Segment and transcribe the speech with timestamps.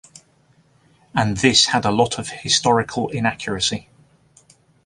[1.13, 3.87] And this had a lot of historical inaccuracy.